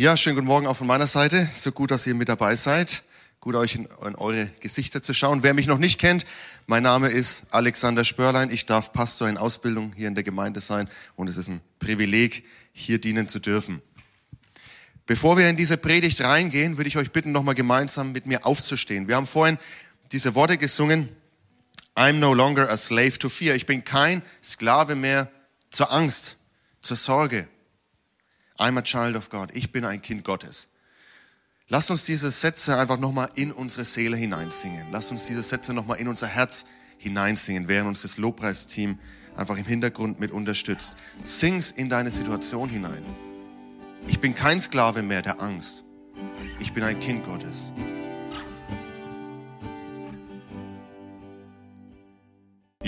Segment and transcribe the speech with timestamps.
[0.00, 1.46] Ja, schönen guten Morgen auch von meiner Seite.
[1.52, 3.02] So gut, dass ihr mit dabei seid.
[3.38, 5.42] Gut, euch in, in, eure Gesichter zu schauen.
[5.42, 6.24] Wer mich noch nicht kennt,
[6.66, 8.50] mein Name ist Alexander Spörlein.
[8.50, 12.46] Ich darf Pastor in Ausbildung hier in der Gemeinde sein und es ist ein Privileg,
[12.72, 13.82] hier dienen zu dürfen.
[15.04, 19.06] Bevor wir in diese Predigt reingehen, würde ich euch bitten, nochmal gemeinsam mit mir aufzustehen.
[19.06, 19.58] Wir haben vorhin
[20.12, 21.10] diese Worte gesungen.
[21.94, 23.54] I'm no longer a slave to fear.
[23.54, 25.30] Ich bin kein Sklave mehr
[25.68, 26.38] zur Angst,
[26.80, 27.48] zur Sorge.
[28.60, 29.50] I'm a child of God.
[29.54, 30.68] Ich bin ein Kind Gottes.
[31.68, 34.88] Lass uns diese Sätze einfach nochmal in unsere Seele hineinsingen.
[34.92, 36.66] Lass uns diese Sätze nochmal in unser Herz
[36.98, 38.98] hineinsingen, während uns das Lobpreisteam
[39.34, 40.98] einfach im Hintergrund mit unterstützt.
[41.24, 43.02] Sing's in deine Situation hinein.
[44.08, 45.84] Ich bin kein Sklave mehr der Angst.
[46.58, 47.72] Ich bin ein Kind Gottes.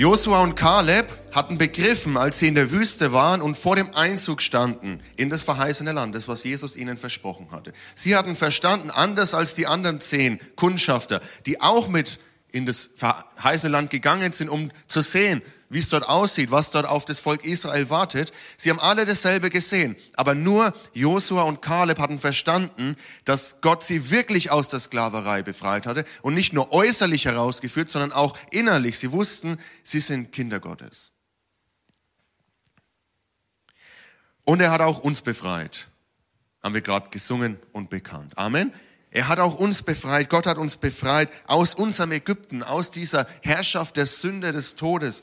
[0.02, 4.42] Josua und Kaleb hatten begriffen, als sie in der Wüste waren und vor dem Einzug
[4.42, 7.72] standen in das verheißene Land, das was Jesus ihnen versprochen hatte.
[7.94, 12.18] Sie hatten verstanden, anders als die anderen zehn Kundschafter, die auch mit
[12.50, 15.40] in das verheißene Land gegangen sind, um zu sehen,
[15.72, 18.32] wie es dort aussieht, was dort auf das Volk Israel wartet.
[18.56, 24.10] Sie haben alle dasselbe gesehen, aber nur Josua und Kaleb hatten verstanden, dass Gott sie
[24.10, 28.98] wirklich aus der Sklaverei befreit hatte und nicht nur äußerlich herausgeführt, sondern auch innerlich.
[28.98, 31.12] Sie wussten, sie sind Kinder Gottes.
[34.44, 35.86] Und er hat auch uns befreit.
[36.62, 38.36] Haben wir gerade gesungen und bekannt.
[38.36, 38.72] Amen.
[39.10, 40.30] Er hat auch uns befreit.
[40.30, 45.22] Gott hat uns befreit aus unserem Ägypten, aus dieser Herrschaft der Sünde, des Todes,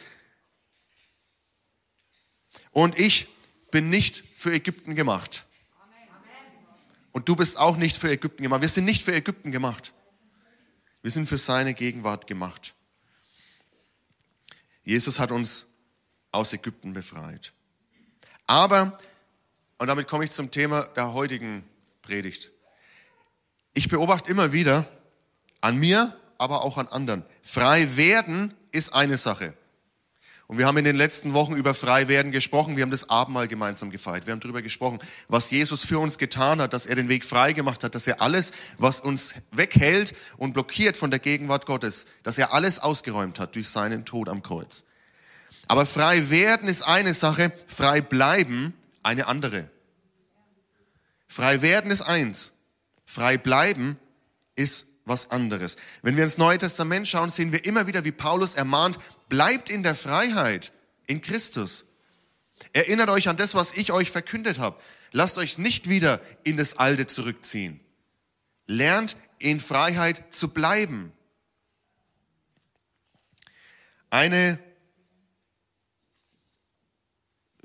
[2.71, 3.27] und ich
[3.71, 5.45] bin nicht für Ägypten gemacht.
[7.11, 8.61] Und du bist auch nicht für Ägypten gemacht.
[8.61, 9.93] Wir sind nicht für Ägypten gemacht.
[11.01, 12.73] Wir sind für seine Gegenwart gemacht.
[14.83, 15.65] Jesus hat uns
[16.31, 17.53] aus Ägypten befreit.
[18.45, 18.97] Aber,
[19.77, 21.63] und damit komme ich zum Thema der heutigen
[22.01, 22.51] Predigt.
[23.73, 24.87] Ich beobachte immer wieder
[25.61, 27.23] an mir, aber auch an anderen.
[27.41, 29.53] Frei werden ist eine Sache.
[30.49, 32.75] Und wir haben in den letzten Wochen über Freiwerden gesprochen.
[32.75, 34.25] Wir haben das Abendmahl gemeinsam gefeiert.
[34.25, 37.53] Wir haben darüber gesprochen, was Jesus für uns getan hat, dass er den Weg frei
[37.53, 42.39] gemacht hat, dass er alles, was uns weghält und blockiert von der Gegenwart Gottes, dass
[42.39, 44.85] er alles ausgeräumt hat durch seinen Tod am Kreuz.
[45.67, 48.73] Aber frei werden ist eine Sache, frei bleiben
[49.03, 49.69] eine andere.
[51.27, 52.53] Frei werden ist eins,
[53.05, 53.99] frei bleiben
[54.55, 55.75] ist was anderes.
[56.01, 58.97] Wenn wir ins Neue Testament schauen, sehen wir immer wieder, wie Paulus ermahnt,
[59.27, 60.71] bleibt in der Freiheit
[61.07, 61.85] in Christus.
[62.71, 64.79] Erinnert euch an das, was ich euch verkündet habe.
[65.11, 67.79] Lasst euch nicht wieder in das Alte zurückziehen.
[68.67, 71.11] Lernt in Freiheit zu bleiben.
[74.09, 74.59] Eine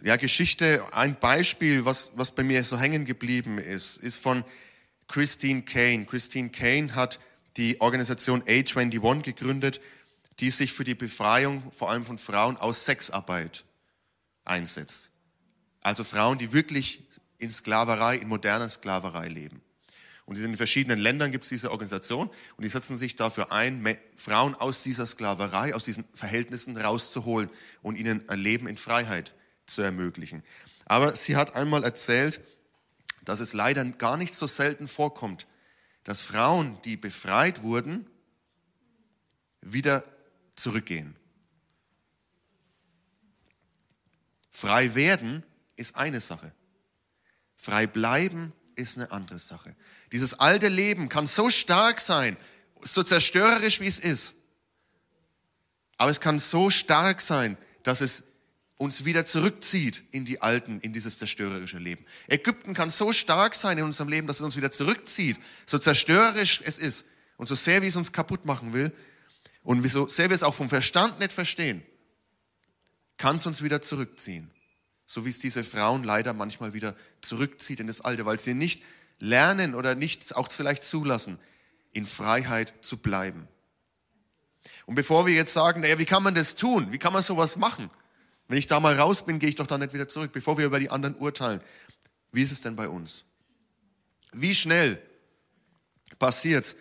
[0.02, 4.44] ja, Geschichte, ein Beispiel, was, was bei mir so hängen geblieben ist, ist von
[5.08, 6.04] Christine Kane.
[6.04, 7.18] Christine Kane hat
[7.56, 9.80] die Organisation A21 gegründet,
[10.40, 13.64] die sich für die Befreiung vor allem von Frauen aus Sexarbeit
[14.44, 15.10] einsetzt.
[15.80, 17.02] Also Frauen, die wirklich
[17.38, 19.62] in Sklaverei, in moderner Sklaverei leben.
[20.26, 23.86] Und in verschiedenen Ländern gibt es diese Organisation und die setzen sich dafür ein,
[24.16, 27.50] Frauen aus dieser Sklaverei, aus diesen Verhältnissen rauszuholen
[27.82, 29.34] und ihnen ein Leben in Freiheit
[29.66, 30.42] zu ermöglichen.
[30.86, 32.40] Aber sie hat einmal erzählt,
[33.24, 35.46] dass es leider gar nicht so selten vorkommt,
[36.04, 38.06] dass Frauen, die befreit wurden,
[39.60, 40.04] wieder
[40.54, 41.16] zurückgehen.
[44.50, 45.42] Frei werden
[45.76, 46.52] ist eine Sache.
[47.56, 49.74] Frei bleiben ist eine andere Sache.
[50.12, 52.36] Dieses alte Leben kann so stark sein,
[52.80, 54.34] so zerstörerisch wie es ist.
[55.96, 58.33] Aber es kann so stark sein, dass es
[58.76, 62.04] uns wieder zurückzieht in die alten, in dieses zerstörerische Leben.
[62.26, 66.60] Ägypten kann so stark sein in unserem Leben, dass es uns wieder zurückzieht, so zerstörerisch
[66.64, 68.92] es ist und so sehr wie es uns kaputt machen will
[69.62, 71.82] und so sehr wir es auch vom Verstand nicht verstehen,
[73.16, 74.50] kann es uns wieder zurückziehen.
[75.06, 78.82] So wie es diese Frauen leider manchmal wieder zurückzieht in das Alte, weil sie nicht
[79.18, 81.38] lernen oder nicht auch vielleicht zulassen,
[81.92, 83.46] in Freiheit zu bleiben.
[84.86, 86.90] Und bevor wir jetzt sagen, naja, wie kann man das tun?
[86.90, 87.90] Wie kann man sowas machen?
[88.48, 90.66] Wenn ich da mal raus bin, gehe ich doch da nicht wieder zurück, bevor wir
[90.66, 91.60] über die anderen urteilen.
[92.32, 93.24] Wie ist es denn bei uns?
[94.32, 95.00] Wie schnell
[96.18, 96.76] passiert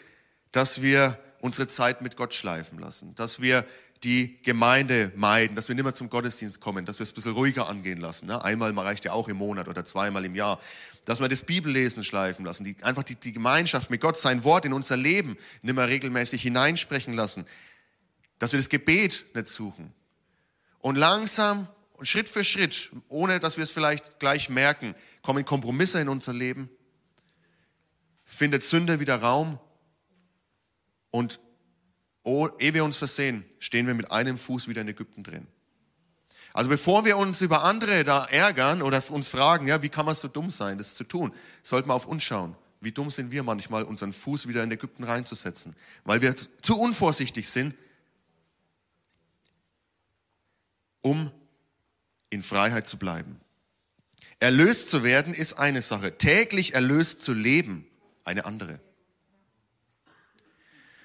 [0.53, 3.65] dass wir unsere Zeit mit Gott schleifen lassen, dass wir
[4.03, 7.33] die Gemeinde meiden, dass wir nicht mehr zum Gottesdienst kommen, dass wir es ein bisschen
[7.33, 8.27] ruhiger angehen lassen.
[8.27, 8.43] Ne?
[8.43, 10.59] Einmal reicht ja auch im Monat oder zweimal im Jahr.
[11.05, 14.65] Dass wir das Bibellesen schleifen lassen, die, einfach die, die Gemeinschaft mit Gott, sein Wort
[14.65, 17.45] in unser Leben nicht mehr regelmäßig hineinsprechen lassen.
[18.39, 19.93] Dass wir das Gebet nicht suchen.
[20.83, 21.69] Und langsam
[22.01, 26.69] Schritt für Schritt, ohne dass wir es vielleicht gleich merken, kommen Kompromisse in unser Leben.
[28.25, 29.59] findet Sünde wieder Raum
[31.09, 31.39] und
[32.23, 35.47] oh, ehe wir uns versehen, stehen wir mit einem Fuß wieder in Ägypten drin.
[36.51, 40.15] Also bevor wir uns über andere da ärgern oder uns fragen, ja, wie kann man
[40.15, 42.57] so dumm sein, das zu tun, sollten wir auf uns schauen.
[42.81, 47.47] Wie dumm sind wir manchmal, unseren Fuß wieder in Ägypten reinzusetzen, weil wir zu unvorsichtig
[47.47, 47.73] sind,
[51.03, 51.31] um
[52.31, 53.39] in Freiheit zu bleiben.
[54.39, 57.87] Erlöst zu werden ist eine Sache, täglich erlöst zu leben
[58.23, 58.79] eine andere.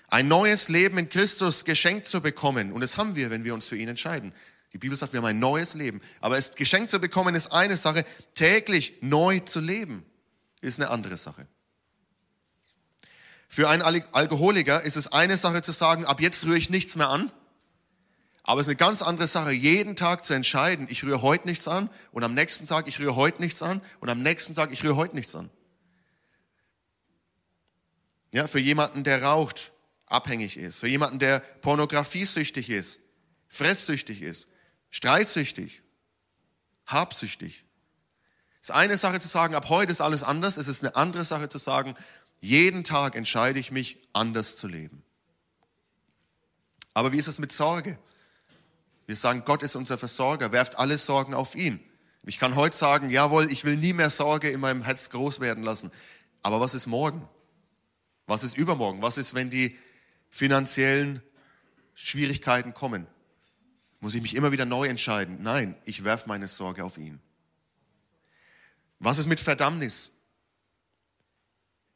[0.08, 3.68] Ein neues Leben in Christus geschenkt zu bekommen, und das haben wir, wenn wir uns
[3.68, 4.32] für ihn entscheiden.
[4.72, 6.00] Die Bibel sagt, wir haben ein neues Leben.
[6.20, 8.04] Aber es geschenkt zu bekommen ist eine Sache,
[8.34, 10.04] täglich neu zu leben
[10.60, 11.46] ist eine andere Sache.
[13.48, 17.08] Für einen Alkoholiker ist es eine Sache zu sagen, ab jetzt rühre ich nichts mehr
[17.08, 17.30] an.
[18.48, 21.68] Aber es ist eine ganz andere Sache, jeden Tag zu entscheiden, ich rühre heute nichts
[21.68, 24.82] an und am nächsten Tag, ich rühre heute nichts an und am nächsten Tag, ich
[24.82, 25.50] rühre heute nichts an.
[28.32, 29.72] Ja, für jemanden, der raucht,
[30.06, 33.00] abhängig ist, für jemanden, der pornografiesüchtig ist,
[33.48, 34.48] fresssüchtig ist,
[34.88, 35.82] streitsüchtig,
[36.86, 37.66] habsüchtig.
[38.62, 40.56] Es ist eine Sache zu sagen, ab heute ist alles anders.
[40.56, 41.94] Es ist eine andere Sache zu sagen,
[42.40, 45.04] jeden Tag entscheide ich mich, anders zu leben.
[46.94, 47.98] Aber wie ist es mit Sorge?
[49.08, 51.80] Wir sagen, Gott ist unser Versorger, werft alle Sorgen auf ihn.
[52.26, 55.64] Ich kann heute sagen, jawohl, ich will nie mehr Sorge in meinem Herz groß werden
[55.64, 55.90] lassen.
[56.42, 57.26] Aber was ist morgen?
[58.26, 59.00] Was ist übermorgen?
[59.00, 59.78] Was ist, wenn die
[60.28, 61.22] finanziellen
[61.94, 63.06] Schwierigkeiten kommen?
[64.00, 65.38] Muss ich mich immer wieder neu entscheiden?
[65.40, 67.18] Nein, ich werfe meine Sorge auf ihn.
[68.98, 70.10] Was ist mit Verdammnis?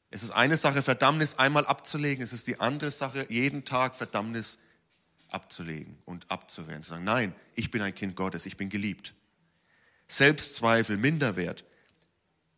[0.08, 2.24] Es ist eine Sache, Verdammnis einmal abzulegen.
[2.24, 4.71] Es ist die andere Sache, jeden Tag Verdammnis abzulegen
[6.04, 6.82] und abzuwehren.
[6.82, 9.14] Zu sagen, nein, ich bin ein Kind Gottes, ich bin geliebt.
[10.08, 11.64] Selbstzweifel, Minderwert,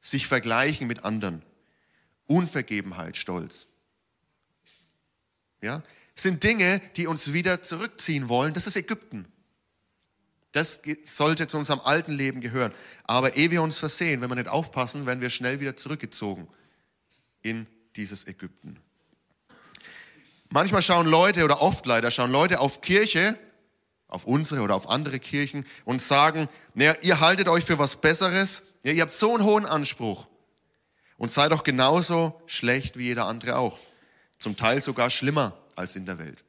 [0.01, 1.43] sich vergleichen mit anderen,
[2.27, 3.67] Unvergebenheit, Stolz.
[5.61, 5.83] Ja,
[6.15, 8.55] sind Dinge, die uns wieder zurückziehen wollen.
[8.55, 9.27] Das ist Ägypten.
[10.53, 12.73] Das sollte zu unserem alten Leben gehören.
[13.05, 16.47] Aber ehe wir uns versehen, wenn wir nicht aufpassen, werden wir schnell wieder zurückgezogen
[17.43, 17.67] in
[17.97, 18.79] dieses Ägypten.
[20.55, 23.37] Manchmal schauen Leute oder oft leider schauen Leute auf Kirche,
[24.07, 28.63] auf unsere oder auf andere Kirchen und sagen, naja, ihr haltet euch für was Besseres,
[28.85, 30.27] ja, ihr habt so einen hohen Anspruch
[31.17, 33.81] und seid doch genauso schlecht wie jeder andere auch.
[34.39, 36.45] Zum Teil sogar schlimmer als in der Welt.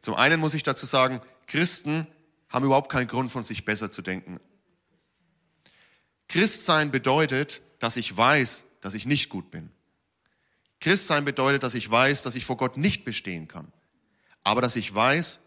[0.00, 2.08] Zum einen muss ich dazu sagen, Christen
[2.48, 4.40] haben überhaupt keinen Grund von sich besser zu denken.
[6.26, 9.70] Christsein bedeutet, dass ich weiß, dass ich nicht gut bin.
[10.84, 13.72] Christsein bedeutet, dass ich weiß, dass ich vor Gott nicht bestehen kann,
[14.42, 15.40] aber dass ich weiß,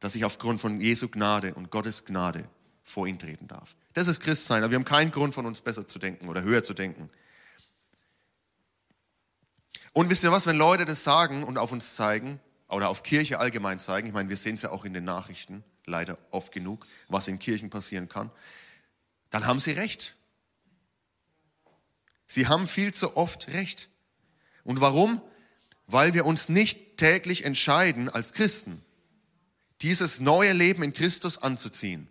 [0.00, 2.48] dass ich aufgrund von Jesu Gnade und Gottes Gnade
[2.82, 3.76] vor ihn treten darf.
[3.92, 6.62] Das ist Christsein, aber wir haben keinen Grund von uns besser zu denken oder höher
[6.62, 7.10] zu denken.
[9.92, 13.40] Und wisst ihr was, wenn Leute das sagen und auf uns zeigen oder auf Kirche
[13.40, 16.86] allgemein zeigen, ich meine, wir sehen es ja auch in den Nachrichten, leider oft genug,
[17.08, 18.30] was in Kirchen passieren kann,
[19.28, 20.14] dann haben sie recht.
[22.26, 23.90] Sie haben viel zu oft recht.
[24.64, 25.20] Und warum?
[25.86, 28.82] Weil wir uns nicht täglich entscheiden als Christen,
[29.80, 32.08] dieses neue Leben in Christus anzuziehen,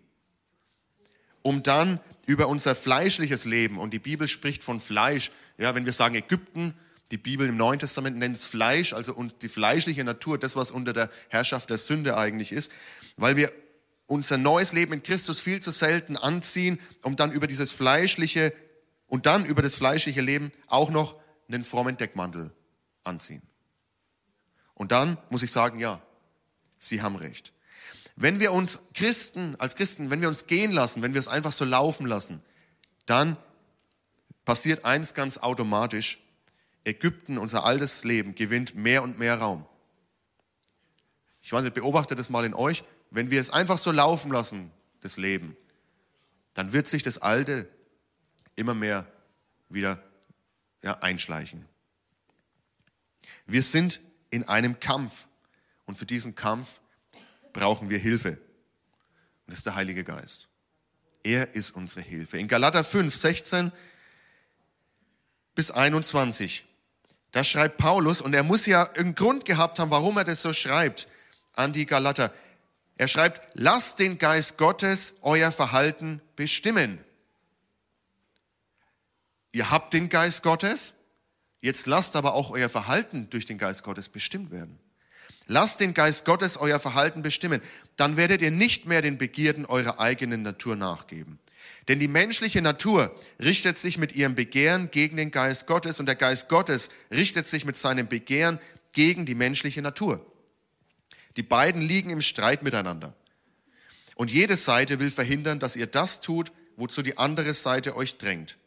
[1.40, 5.92] um dann über unser fleischliches Leben, und die Bibel spricht von Fleisch, ja, wenn wir
[5.92, 6.74] sagen Ägypten,
[7.10, 10.92] die Bibel im Neuen Testament nennt es Fleisch, also die fleischliche Natur, das, was unter
[10.92, 12.72] der Herrschaft der Sünde eigentlich ist,
[13.16, 13.52] weil wir
[14.06, 18.52] unser neues Leben in Christus viel zu selten anziehen, um dann über dieses fleischliche
[19.06, 21.21] und dann über das fleischliche Leben auch noch
[21.54, 22.52] einen frommen Deckmantel
[23.04, 23.42] anziehen.
[24.74, 26.00] Und dann muss ich sagen, ja,
[26.78, 27.52] Sie haben recht.
[28.16, 31.52] Wenn wir uns Christen, als Christen, wenn wir uns gehen lassen, wenn wir es einfach
[31.52, 32.42] so laufen lassen,
[33.06, 33.36] dann
[34.44, 36.18] passiert eins ganz automatisch.
[36.84, 39.64] Ägypten, unser altes Leben, gewinnt mehr und mehr Raum.
[41.42, 42.82] Ich weiß nicht, beobachtet das mal in euch.
[43.10, 45.56] Wenn wir es einfach so laufen lassen, das Leben,
[46.54, 47.68] dann wird sich das Alte
[48.56, 49.06] immer mehr
[49.68, 50.02] wieder
[50.82, 51.66] ja, einschleichen.
[53.46, 55.26] Wir sind in einem Kampf
[55.86, 56.80] und für diesen Kampf
[57.52, 58.30] brauchen wir Hilfe.
[58.30, 60.48] Und das ist der Heilige Geist.
[61.22, 62.38] Er ist unsere Hilfe.
[62.38, 63.72] In Galater 5, 16
[65.54, 66.64] bis 21,
[67.30, 70.52] da schreibt Paulus, und er muss ja einen Grund gehabt haben, warum er das so
[70.52, 71.08] schreibt
[71.54, 72.32] an die Galater.
[72.96, 76.98] Er schreibt, lasst den Geist Gottes euer Verhalten bestimmen.
[79.52, 80.94] Ihr habt den Geist Gottes,
[81.60, 84.78] jetzt lasst aber auch euer Verhalten durch den Geist Gottes bestimmt werden.
[85.46, 87.60] Lasst den Geist Gottes euer Verhalten bestimmen.
[87.96, 91.38] Dann werdet ihr nicht mehr den Begierden eurer eigenen Natur nachgeben.
[91.88, 96.14] Denn die menschliche Natur richtet sich mit ihrem Begehren gegen den Geist Gottes und der
[96.14, 98.60] Geist Gottes richtet sich mit seinem Begehren
[98.92, 100.24] gegen die menschliche Natur.
[101.36, 103.14] Die beiden liegen im Streit miteinander.
[104.14, 108.58] Und jede Seite will verhindern, dass ihr das tut, wozu die andere Seite euch drängt.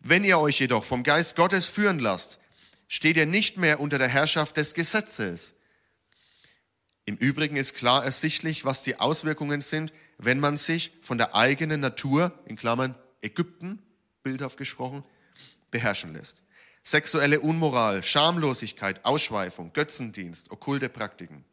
[0.00, 2.38] Wenn ihr euch jedoch vom Geist Gottes führen lasst,
[2.88, 5.54] steht ihr nicht mehr unter der Herrschaft des Gesetzes.
[7.04, 11.80] Im Übrigen ist klar ersichtlich, was die Auswirkungen sind, wenn man sich von der eigenen
[11.80, 13.82] Natur, in Klammern Ägypten,
[14.22, 15.02] bildhaft gesprochen,
[15.70, 16.42] beherrschen lässt.
[16.82, 21.44] Sexuelle Unmoral, Schamlosigkeit, Ausschweifung, Götzendienst, okkulte Praktiken.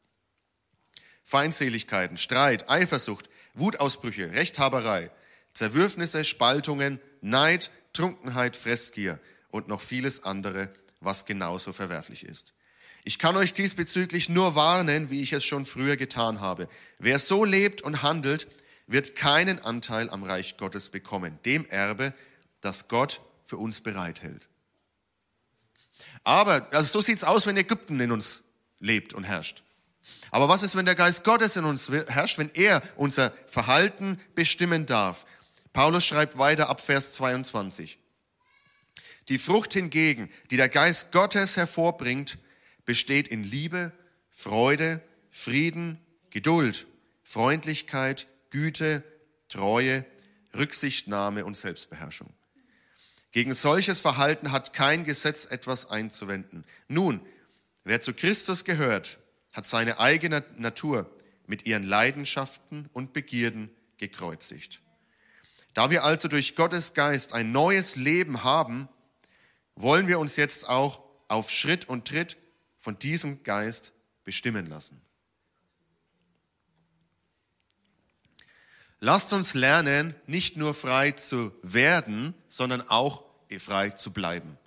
[1.24, 5.12] Feindseligkeiten, Streit, Eifersucht, Wutausbrüche, Rechthaberei,
[5.54, 10.70] Zerwürfnisse, Spaltungen, Neid, Trunkenheit, Fressgier und noch vieles andere,
[11.02, 12.54] was genauso verwerflich ist.
[13.04, 16.68] Ich kann euch diesbezüglich nur warnen, wie ich es schon früher getan habe.
[17.00, 18.48] Wer so lebt und handelt,
[18.86, 22.14] wird keinen Anteil am Reich Gottes bekommen, dem Erbe,
[22.62, 24.48] das Gott für uns bereithält.
[26.24, 28.44] Aber, also so sieht's aus, wenn Ägypten in uns
[28.80, 29.64] lebt und herrscht.
[30.32, 34.86] Aber was ist, wenn der Geist Gottes in uns herrscht, wenn er unser Verhalten bestimmen
[34.86, 35.26] darf?
[35.78, 38.00] Paulus schreibt weiter ab Vers 22.
[39.30, 42.40] Die Frucht hingegen, die der Geist Gottes hervorbringt,
[42.86, 43.92] besteht in Liebe,
[44.32, 46.88] Freude, Frieden, Geduld,
[47.22, 49.04] Freundlichkeit, Güte,
[49.50, 50.04] Treue,
[50.58, 52.34] Rücksichtnahme und Selbstbeherrschung.
[53.32, 56.66] Gegen solches Verhalten hat kein Gesetz etwas einzuwenden.
[56.88, 57.22] Nun,
[57.84, 59.20] wer zu Christus gehört,
[59.54, 61.08] hat seine eigene Natur
[61.46, 64.82] mit ihren Leidenschaften und Begierden gekreuzigt.
[65.78, 68.90] Da wir also durch Gottes Geist ein neues Leben haben,
[69.76, 72.36] wollen wir uns jetzt auch auf Schritt und Tritt
[72.80, 73.94] von diesem Geist
[74.24, 75.00] bestimmen lassen.
[79.02, 83.24] Lasst uns lernen, nicht nur frei zu werden, sondern auch
[83.60, 84.58] frei zu bleiben.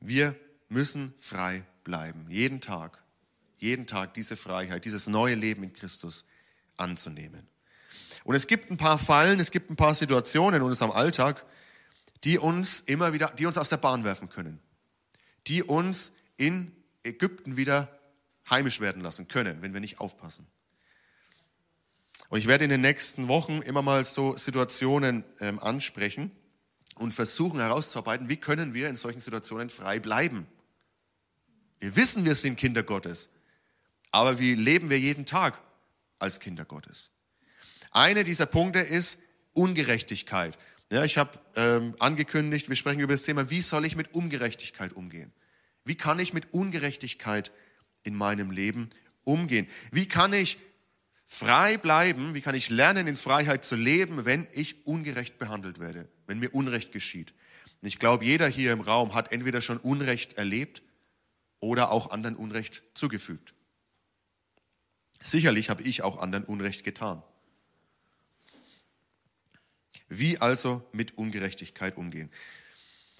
[0.00, 3.02] Wir müssen frei bleiben, jeden Tag,
[3.56, 6.26] jeden Tag diese Freiheit, dieses neue Leben in Christus
[6.76, 7.48] anzunehmen.
[8.28, 11.46] Und es gibt ein paar Fallen, es gibt ein paar Situationen in unserem Alltag,
[12.24, 14.60] die uns immer wieder, die uns aus der Bahn werfen können,
[15.46, 17.88] die uns in Ägypten wieder
[18.50, 20.46] heimisch werden lassen können, wenn wir nicht aufpassen.
[22.28, 26.30] Und ich werde in den nächsten Wochen immer mal so Situationen ähm, ansprechen
[26.96, 30.46] und versuchen herauszuarbeiten, wie können wir in solchen Situationen frei bleiben.
[31.78, 33.30] Wir wissen, wir sind Kinder Gottes.
[34.10, 35.58] Aber wie leben wir jeden Tag
[36.18, 37.10] als Kinder Gottes?
[37.90, 39.18] Einer dieser Punkte ist
[39.52, 40.56] Ungerechtigkeit.
[40.90, 44.92] Ja, ich habe ähm, angekündigt, wir sprechen über das Thema, wie soll ich mit Ungerechtigkeit
[44.94, 45.32] umgehen?
[45.84, 47.52] Wie kann ich mit Ungerechtigkeit
[48.02, 48.88] in meinem Leben
[49.24, 49.66] umgehen?
[49.92, 50.58] Wie kann ich
[51.26, 52.34] frei bleiben?
[52.34, 56.54] Wie kann ich lernen, in Freiheit zu leben, wenn ich ungerecht behandelt werde, wenn mir
[56.54, 57.34] Unrecht geschieht?
[57.82, 60.82] Und ich glaube, jeder hier im Raum hat entweder schon Unrecht erlebt
[61.60, 63.54] oder auch anderen Unrecht zugefügt.
[65.20, 67.22] Sicherlich habe ich auch anderen Unrecht getan.
[70.08, 72.30] Wie also mit Ungerechtigkeit umgehen?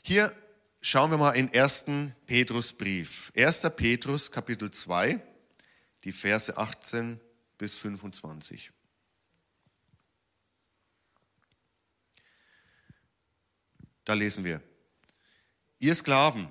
[0.02, 0.32] Hier
[0.80, 1.86] schauen wir mal in 1.
[2.26, 3.32] Petrusbrief.
[3.36, 3.60] 1.
[3.76, 5.20] Petrus Kapitel 2,
[6.04, 7.20] die Verse 18
[7.58, 8.70] bis 25.
[14.04, 14.62] Da lesen wir.
[15.78, 16.48] Ihr Sklaven,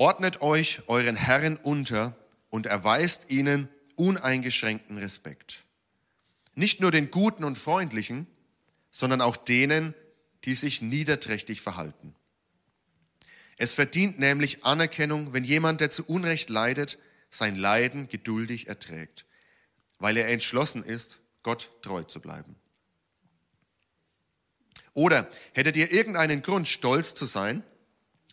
[0.00, 2.16] Ordnet euch euren Herren unter
[2.48, 5.64] und erweist ihnen uneingeschränkten Respekt.
[6.54, 8.26] Nicht nur den Guten und Freundlichen,
[8.90, 9.94] sondern auch denen,
[10.44, 12.14] die sich niederträchtig verhalten.
[13.56, 16.98] Es verdient nämlich Anerkennung, wenn jemand, der zu Unrecht leidet,
[17.30, 19.26] sein Leiden geduldig erträgt,
[19.98, 22.56] weil er entschlossen ist, Gott treu zu bleiben.
[24.94, 27.62] Oder hättet ihr irgendeinen Grund, stolz zu sein,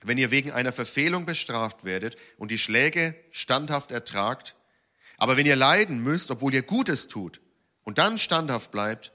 [0.03, 4.55] wenn ihr wegen einer Verfehlung bestraft werdet und die Schläge standhaft ertragt,
[5.17, 7.41] aber wenn ihr leiden müsst, obwohl ihr Gutes tut
[7.83, 9.11] und dann standhaft bleibt,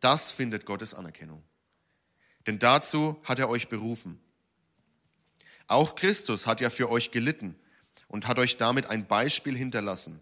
[0.00, 1.42] das findet Gottes Anerkennung.
[2.46, 4.20] Denn dazu hat er euch berufen.
[5.66, 7.54] Auch Christus hat ja für euch gelitten
[8.08, 10.20] und hat euch damit ein Beispiel hinterlassen.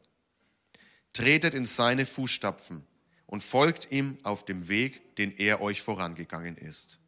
[1.12, 2.85] Tretet in seine Fußstapfen
[3.26, 6.99] und folgt ihm auf dem Weg, den er euch vorangegangen ist.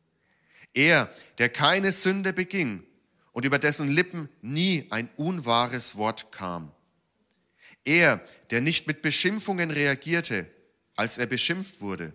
[0.72, 2.84] Er, der keine Sünde beging
[3.32, 6.72] und über dessen Lippen nie ein unwahres Wort kam.
[7.84, 10.46] Er, der nicht mit Beschimpfungen reagierte,
[10.96, 12.14] als er beschimpft wurde,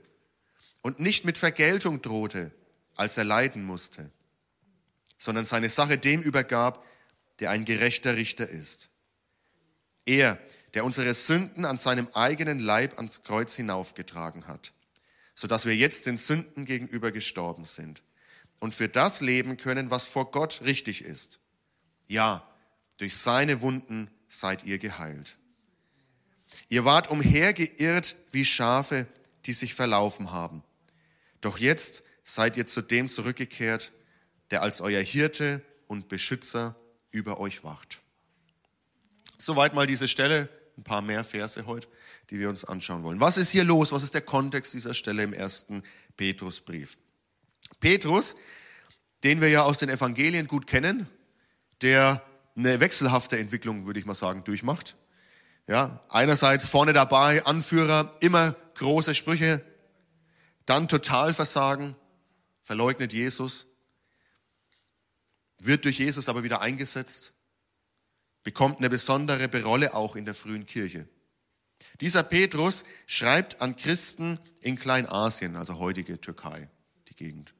[0.86, 2.52] und nicht mit Vergeltung drohte,
[2.94, 4.12] als er leiden musste,
[5.18, 6.86] sondern seine Sache dem übergab,
[7.40, 8.90] der ein gerechter Richter ist.
[10.06, 10.38] Er,
[10.76, 14.74] der unsere Sünden an seinem eigenen Leib ans Kreuz hinaufgetragen hat,
[15.34, 18.04] sodass wir jetzt den Sünden gegenüber gestorben sind
[18.60, 21.40] und für das leben können, was vor Gott richtig ist.
[22.06, 22.48] Ja,
[23.00, 25.38] durch seine Wunden seid ihr geheilt.
[26.70, 29.08] Ihr wart umhergeirrt wie Schafe,
[29.48, 30.62] die sich verlaufen haben.
[31.42, 33.92] Doch jetzt seid ihr zu dem zurückgekehrt,
[34.52, 36.76] der als euer Hirte und Beschützer
[37.12, 38.02] über euch wacht.
[39.38, 41.88] Soweit mal diese Stelle, ein paar mehr Verse heute,
[42.30, 43.20] die wir uns anschauen wollen.
[43.20, 43.92] Was ist hier los?
[43.92, 45.84] Was ist der Kontext dieser Stelle im ersten
[46.18, 46.98] Petrusbrief?
[47.80, 48.36] Petrus,
[49.24, 51.08] den wir ja aus den Evangelien gut kennen,
[51.82, 52.24] der
[52.56, 54.96] eine wechselhafte Entwicklung, würde ich mal sagen, durchmacht.
[55.68, 59.64] Ja, einerseits vorne dabei, Anführer, immer große Sprüche,
[60.66, 61.96] dann Totalversagen,
[62.62, 63.68] verleugnet Jesus,
[65.60, 67.34] wird durch Jesus aber wieder eingesetzt,
[68.44, 71.08] bekommt eine besondere Rolle auch in der frühen Kirche.
[72.02, 76.70] Dieser Petrus schreibt an Christen in Kleinasien, also heutige Türkei,
[77.10, 77.54] die Gegend.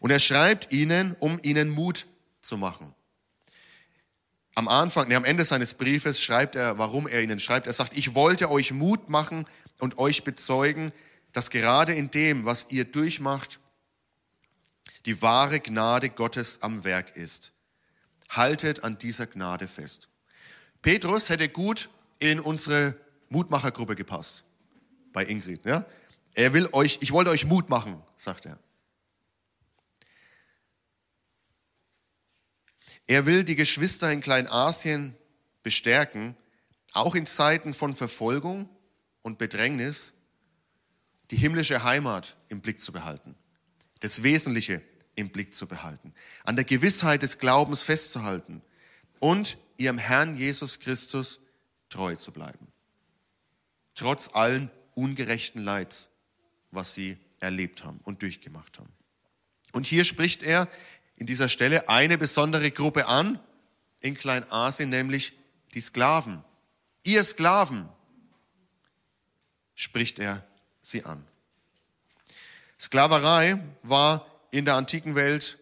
[0.00, 2.06] Und er schreibt ihnen, um ihnen Mut
[2.40, 2.94] zu machen.
[4.54, 7.66] Am Anfang, nee, am Ende seines Briefes schreibt er, warum er ihnen schreibt.
[7.66, 9.46] Er sagt, ich wollte euch Mut machen
[9.78, 10.92] und euch bezeugen,
[11.32, 13.58] dass gerade in dem, was ihr durchmacht,
[15.06, 17.52] die wahre Gnade Gottes am Werk ist.
[18.28, 20.08] Haltet an dieser Gnade fest.
[20.80, 22.94] Petrus hätte gut in unsere
[23.28, 24.44] Mutmachergruppe gepasst.
[25.12, 25.84] Bei Ingrid, ja?
[26.34, 28.58] Er will euch, ich wollte euch Mut machen, sagt er.
[33.06, 35.14] Er will die Geschwister in Kleinasien
[35.62, 36.36] bestärken,
[36.92, 38.68] auch in Zeiten von Verfolgung
[39.22, 40.12] und Bedrängnis,
[41.32, 43.34] die himmlische Heimat im Blick zu behalten,
[44.00, 44.82] das Wesentliche
[45.14, 48.60] im Blick zu behalten, an der Gewissheit des Glaubens festzuhalten
[49.18, 51.40] und ihrem Herrn Jesus Christus
[51.88, 52.68] treu zu bleiben.
[53.94, 56.10] Trotz allen ungerechten Leids,
[56.70, 58.92] was sie erlebt haben und durchgemacht haben.
[59.72, 60.68] Und hier spricht er
[61.16, 63.40] in dieser Stelle eine besondere Gruppe an
[64.00, 65.32] in Kleinasien, nämlich
[65.72, 66.44] die Sklaven.
[67.04, 67.88] Ihr Sklaven,
[69.74, 70.46] spricht er
[70.82, 71.24] sie an.
[72.78, 75.58] Sklaverei war in der antiken Welt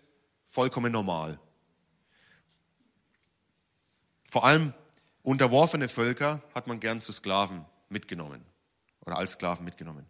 [0.46, 1.38] vollkommen normal.
[4.28, 4.74] Vor allem
[5.22, 8.44] unterworfene Völker hat man gern zu Sklaven mitgenommen
[9.04, 10.06] oder als Sklaven mitgenommen.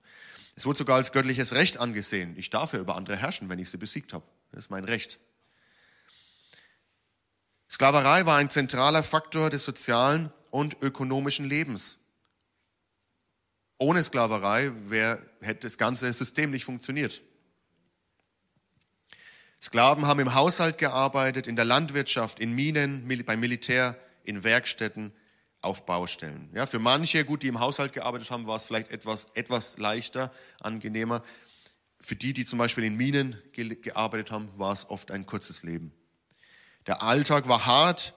[0.56, 2.34] Es wurde sogar als göttliches Recht angesehen.
[2.36, 4.24] Ich darf ja über andere herrschen, wenn ich sie besiegt habe.
[4.52, 5.18] Das ist mein Recht.
[7.68, 11.98] Sklaverei war ein zentraler Faktor des sozialen und ökonomischen Lebens.
[13.80, 17.22] Ohne Sklaverei wär, hätte das ganze System nicht funktioniert.
[19.60, 25.12] Sklaven haben im Haushalt gearbeitet, in der Landwirtschaft, in Minen, beim Militär, in Werkstätten,
[25.62, 26.50] auf Baustellen.
[26.54, 30.30] Ja, für manche, gut, die im Haushalt gearbeitet haben, war es vielleicht etwas, etwas leichter,
[30.60, 31.22] angenehmer.
[31.98, 35.92] Für die, die zum Beispiel in Minen gearbeitet haben, war es oft ein kurzes Leben.
[36.86, 38.12] Der Alltag war hart,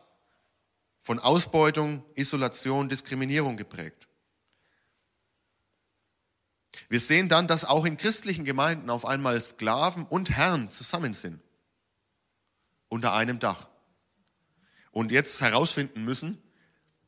[0.99, 4.07] von Ausbeutung, Isolation, Diskriminierung geprägt.
[6.89, 11.39] Wir sehen dann, dass auch in christlichen Gemeinden auf einmal Sklaven und Herren zusammen sind.
[12.89, 13.67] Unter einem Dach.
[14.91, 16.41] Und jetzt herausfinden müssen,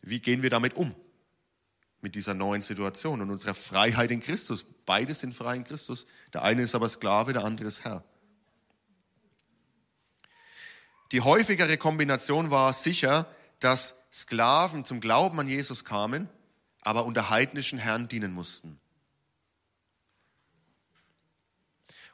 [0.02, 0.96] wie gehen wir damit um?
[2.02, 4.66] Mit dieser neuen Situation und unserer Freiheit in Christus.
[4.86, 6.06] Beide sind frei in Christus.
[6.34, 8.04] Der eine ist aber Sklave, der andere ist Herr.
[11.12, 13.28] Die häufigere Kombination war sicher,
[13.60, 16.30] dass Sklaven zum Glauben an Jesus kamen,
[16.82, 18.80] aber unter heidnischen Herren dienen mussten.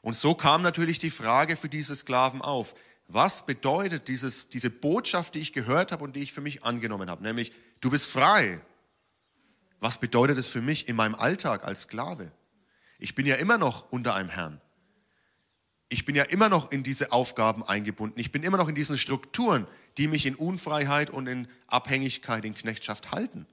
[0.02, 2.76] Und so kam natürlich die Frage für diese Sklaven auf.
[3.08, 7.10] Was bedeutet dieses, diese Botschaft, die ich gehört habe und die ich für mich angenommen
[7.10, 7.24] habe?
[7.24, 8.62] Nämlich, du bist frei.
[9.80, 12.32] Was bedeutet es für mich in meinem Alltag als Sklave?
[13.00, 14.62] Ich bin ja immer noch unter einem Herrn
[15.92, 18.18] ich bin ja immer noch in diese Aufgaben eingebunden.
[18.18, 22.56] Ich bin immer noch in diesen Strukturen, die mich in Unfreiheit und in Abhängigkeit, in
[22.56, 23.46] Knechtschaft halten.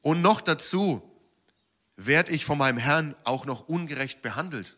[0.00, 1.02] Und noch dazu
[2.06, 4.76] werde ich von meinem Herrn auch noch ungerecht behandelt.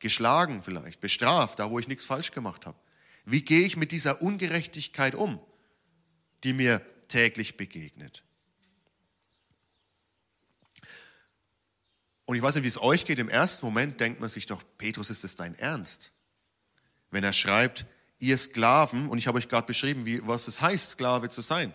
[0.00, 2.78] Geschlagen vielleicht, bestraft, da wo ich nichts falsch gemacht habe.
[3.24, 5.40] Wie gehe ich mit dieser Ungerechtigkeit um,
[6.44, 8.24] die mir täglich begegnet?
[12.24, 13.18] Und ich weiß nicht, wie es euch geht.
[13.18, 16.12] Im ersten Moment denkt man sich doch, Petrus, ist es dein Ernst?
[17.10, 17.86] Wenn er schreibt,
[18.18, 21.72] ihr Sklaven, und ich habe euch gerade beschrieben, wie, was es heißt, Sklave zu sein.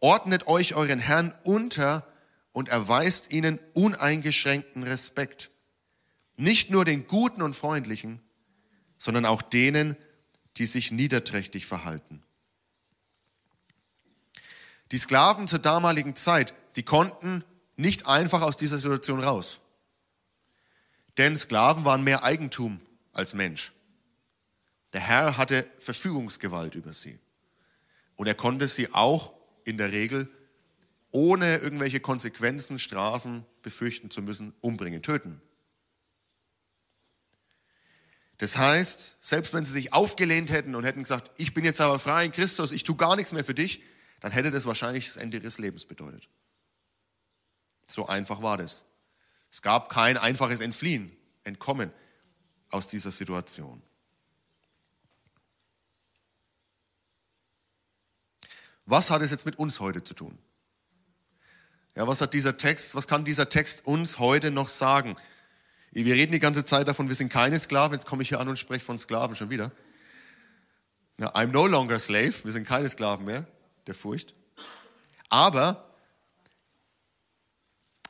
[0.00, 2.11] Ordnet euch euren Herrn unter
[2.52, 5.50] und erweist ihnen uneingeschränkten Respekt.
[6.36, 8.20] Nicht nur den Guten und Freundlichen,
[8.98, 9.96] sondern auch denen,
[10.58, 12.22] die sich niederträchtig verhalten.
[14.90, 17.44] Die Sklaven zur damaligen Zeit, die konnten
[17.76, 19.60] nicht einfach aus dieser Situation raus.
[21.16, 22.80] Denn Sklaven waren mehr Eigentum
[23.12, 23.72] als Mensch.
[24.92, 27.18] Der Herr hatte Verfügungsgewalt über sie.
[28.16, 29.32] Und er konnte sie auch
[29.64, 30.30] in der Regel
[31.12, 35.40] ohne irgendwelche Konsequenzen, Strafen befürchten zu müssen, umbringen, töten.
[38.38, 42.00] Das heißt, selbst wenn sie sich aufgelehnt hätten und hätten gesagt, ich bin jetzt aber
[42.00, 43.82] frei in Christus, ich tue gar nichts mehr für dich,
[44.20, 46.28] dann hätte das wahrscheinlich das Ende ihres Lebens bedeutet.
[47.86, 48.84] So einfach war das.
[49.50, 51.92] Es gab kein einfaches Entfliehen, Entkommen
[52.70, 53.82] aus dieser Situation.
[58.86, 60.38] Was hat es jetzt mit uns heute zu tun?
[61.94, 65.16] Ja, was hat dieser Text, was kann dieser Text uns heute noch sagen?
[65.90, 67.98] Wir reden die ganze Zeit davon, wir sind keine Sklaven.
[67.98, 69.70] Jetzt komme ich hier an und spreche von Sklaven schon wieder.
[71.18, 72.32] Ja, I'm no longer slave.
[72.44, 73.46] Wir sind keine Sklaven mehr
[73.86, 74.34] der Furcht.
[75.28, 75.92] Aber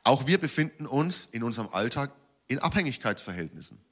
[0.03, 2.11] auch wir befinden uns in unserem Alltag
[2.47, 3.83] in Abhängigkeitsverhältnissen.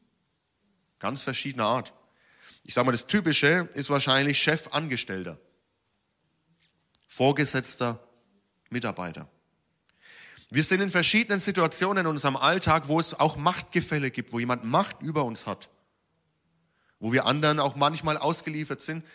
[0.99, 1.93] Ganz verschiedener Art.
[2.63, 5.39] Ich sage mal, das Typische ist wahrscheinlich Chef-Angestellter,
[7.07, 8.07] Vorgesetzter,
[8.69, 9.29] Mitarbeiter.
[10.53, 14.65] Wir sind in verschiedenen Situationen in unserem Alltag, wo es auch Machtgefälle gibt, wo jemand
[14.65, 15.69] Macht über uns hat,
[16.99, 19.05] wo wir anderen auch manchmal ausgeliefert sind.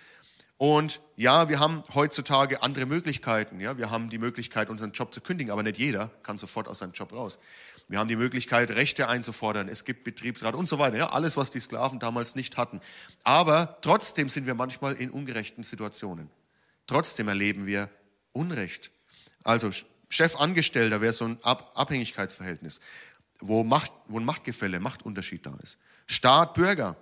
[0.57, 3.61] Und ja, wir haben heutzutage andere Möglichkeiten.
[3.61, 6.79] Ja, wir haben die Möglichkeit, unseren Job zu kündigen, aber nicht jeder kann sofort aus
[6.79, 7.39] seinem Job raus.
[7.87, 9.69] Wir haben die Möglichkeit, Rechte einzufordern.
[9.69, 10.97] Es gibt Betriebsrat und so weiter.
[10.97, 12.81] Ja, alles, was die Sklaven damals nicht hatten.
[13.25, 16.31] Aber trotzdem sind wir manchmal in ungerechten Situationen.
[16.87, 17.91] Trotzdem erleben wir
[18.33, 18.91] Unrecht.
[19.45, 19.71] Also
[20.09, 22.81] Chefangestellter wäre so ein Abhängigkeitsverhältnis,
[23.41, 25.79] wo, Macht, wo ein Machtgefälle, Machtunterschied da ist.
[26.07, 26.97] Staat, Bürger.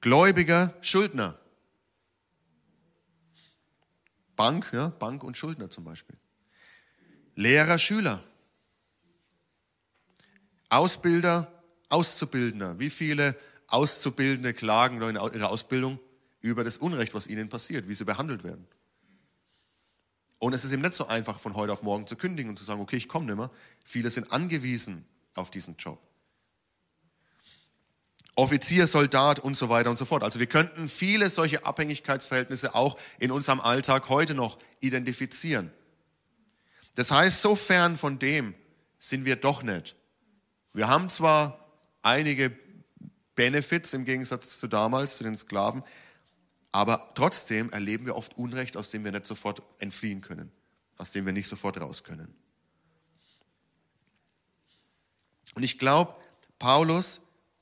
[0.00, 1.38] Gläubiger, Schuldner.
[4.36, 6.16] Bank, ja, Bank und Schuldner zum Beispiel.
[7.34, 8.22] Lehrer, Schüler.
[10.68, 11.50] Ausbilder,
[11.88, 12.78] Auszubildender.
[12.78, 13.34] Wie viele
[13.66, 15.98] Auszubildende klagen in ihrer Ausbildung
[16.40, 18.66] über das Unrecht, was ihnen passiert, wie sie behandelt werden?
[20.38, 22.64] Und es ist eben nicht so einfach, von heute auf morgen zu kündigen und zu
[22.64, 23.50] sagen, okay, ich komme nicht mehr.
[23.84, 26.00] Viele sind angewiesen auf diesen Job.
[28.36, 30.22] Offizier, Soldat und so weiter und so fort.
[30.22, 35.72] Also wir könnten viele solche Abhängigkeitsverhältnisse auch in unserem Alltag heute noch identifizieren.
[36.94, 38.54] Das heißt, so fern von dem
[39.00, 39.96] sind wir doch nicht.
[40.72, 41.68] Wir haben zwar
[42.02, 42.56] einige
[43.34, 45.82] Benefits im Gegensatz zu damals, zu den Sklaven,
[46.70, 50.52] aber trotzdem erleben wir oft Unrecht, aus dem wir nicht sofort entfliehen können,
[50.96, 52.34] aus dem wir nicht sofort raus können.
[55.54, 56.14] Und ich glaube,
[56.58, 57.20] Paulus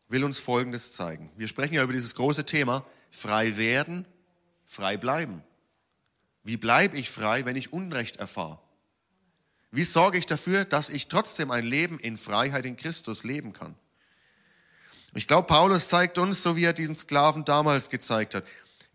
[0.08, 1.30] will uns Folgendes zeigen.
[1.36, 4.06] Wir sprechen ja über dieses große Thema, frei werden,
[4.64, 5.42] frei bleiben.
[6.42, 8.60] Wie bleibe ich frei, wenn ich Unrecht erfahre?
[9.70, 13.74] Wie sorge ich dafür, dass ich trotzdem ein Leben in Freiheit in Christus leben kann?
[15.14, 18.44] Ich glaube, Paulus zeigt uns, so wie er diesen Sklaven damals gezeigt hat,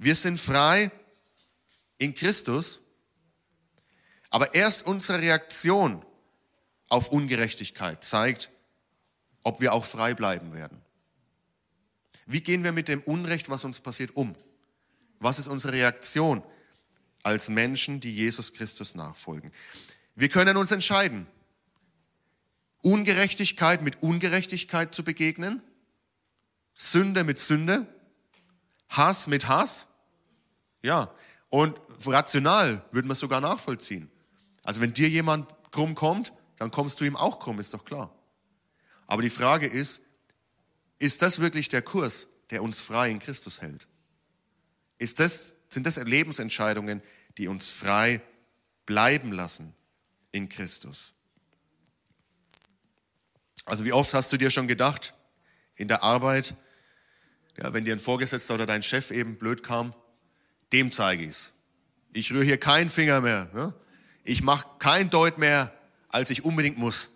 [0.03, 0.89] wir sind frei
[1.99, 2.79] in Christus,
[4.31, 6.03] aber erst unsere Reaktion
[6.89, 8.49] auf Ungerechtigkeit zeigt,
[9.43, 10.81] ob wir auch frei bleiben werden.
[12.25, 14.35] Wie gehen wir mit dem Unrecht, was uns passiert, um?
[15.19, 16.41] Was ist unsere Reaktion
[17.21, 19.51] als Menschen, die Jesus Christus nachfolgen?
[20.15, 21.27] Wir können uns entscheiden,
[22.81, 25.61] Ungerechtigkeit mit Ungerechtigkeit zu begegnen,
[26.73, 27.85] Sünde mit Sünde,
[28.89, 29.89] Hass mit Hass
[30.81, 31.13] ja,
[31.49, 34.09] und rational wir es sogar nachvollziehen.
[34.63, 38.13] Also wenn dir jemand krumm kommt, dann kommst du ihm auch krumm, ist doch klar.
[39.07, 40.01] Aber die Frage ist,
[40.99, 43.87] ist das wirklich der Kurs, der uns frei in Christus hält?
[44.97, 47.01] Ist das, sind das Lebensentscheidungen,
[47.37, 48.21] die uns frei
[48.85, 49.73] bleiben lassen
[50.31, 51.13] in Christus?
[53.65, 55.13] Also wie oft hast du dir schon gedacht,
[55.75, 56.53] in der Arbeit,
[57.57, 59.95] ja, wenn dir ein Vorgesetzter oder dein Chef eben blöd kam,
[60.73, 61.51] dem zeige ich's.
[62.13, 63.49] Ich rühre hier keinen Finger mehr.
[63.53, 63.73] Ne?
[64.23, 65.73] Ich mache kein Deut mehr,
[66.09, 67.09] als ich unbedingt muss.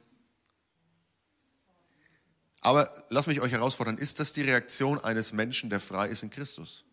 [2.61, 6.31] Aber lass mich euch herausfordern, ist das die Reaktion eines Menschen, der frei ist in
[6.31, 6.83] Christus?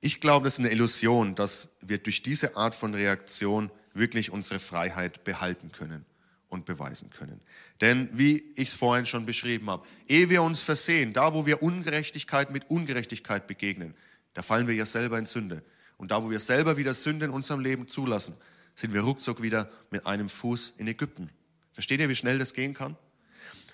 [0.00, 4.60] Ich glaube, das ist eine Illusion, dass wir durch diese Art von Reaktion wirklich unsere
[4.60, 6.06] Freiheit behalten können
[6.48, 7.40] und beweisen können.
[7.80, 11.62] Denn wie ich es vorhin schon beschrieben habe, ehe wir uns versehen, da wo wir
[11.62, 13.94] Ungerechtigkeit mit Ungerechtigkeit begegnen,
[14.32, 15.62] da fallen wir ja selber in Sünde.
[15.96, 18.34] Und da wo wir selber wieder Sünde in unserem Leben zulassen,
[18.74, 21.30] sind wir ruckzuck wieder mit einem Fuß in Ägypten.
[21.72, 22.96] Versteht ihr, wie schnell das gehen kann?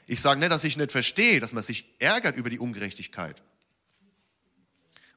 [0.06, 3.42] Ich sage nicht, dass ich nicht verstehe, dass man sich ärgert über die Ungerechtigkeit.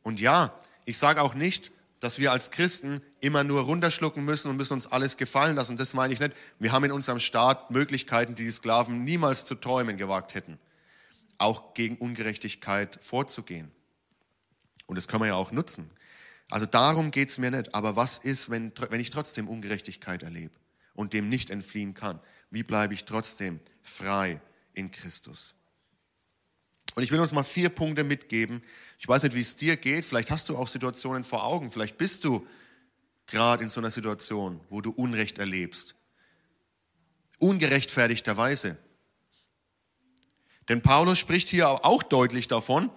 [0.01, 1.71] Und ja, ich sage auch nicht,
[2.03, 5.77] dass wir als Christen immer nur runterschlucken müssen und müssen uns alles gefallen lassen.
[5.77, 6.35] Das meine ich nicht.
[6.59, 10.59] Wir haben in unserem Staat Möglichkeiten, die die Sklaven niemals zu träumen gewagt hätten,
[11.37, 13.71] auch gegen Ungerechtigkeit vorzugehen.
[14.85, 15.89] Und das können wir ja auch nutzen.
[16.49, 17.73] Also darum geht es mir nicht.
[17.73, 20.53] Aber was ist, wenn, wenn ich trotzdem Ungerechtigkeit erlebe
[20.95, 22.19] und dem nicht entfliehen kann?
[22.51, 24.41] Wie bleibe ich trotzdem frei
[24.73, 25.55] in Christus?
[26.95, 28.61] Und ich will uns mal vier Punkte mitgeben.
[28.99, 30.05] Ich weiß nicht, wie es dir geht.
[30.05, 31.71] Vielleicht hast du auch Situationen vor Augen.
[31.71, 32.45] Vielleicht bist du
[33.25, 35.95] gerade in so einer Situation, wo du Unrecht erlebst.
[37.39, 38.77] Ungerechtfertigterweise.
[40.69, 42.89] Denn Paulus spricht hier auch deutlich davon,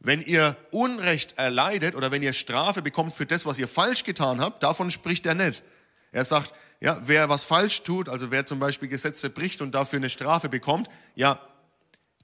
[0.00, 4.40] wenn ihr Unrecht erleidet oder wenn ihr Strafe bekommt für das, was ihr falsch getan
[4.40, 5.62] habt, davon spricht er nicht.
[6.10, 9.98] Er sagt, ja, wer was falsch tut, also wer zum Beispiel Gesetze bricht und dafür
[9.98, 11.38] eine Strafe bekommt, ja,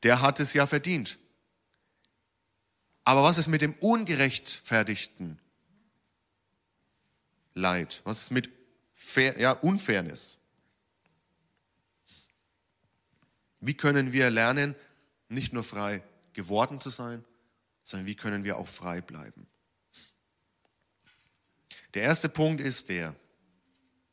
[0.02, 1.18] der hat es ja verdient.
[3.04, 5.38] Aber was ist mit dem ungerechtfertigten
[7.54, 8.00] Leid?
[8.04, 8.50] Was ist mit
[8.92, 10.38] Fair, ja, Unfairness?
[13.60, 14.74] Wie können wir lernen,
[15.28, 17.24] nicht nur frei geworden zu sein,
[17.82, 19.46] sondern wie können wir auch frei bleiben?
[21.94, 23.14] Der erste Punkt ist der,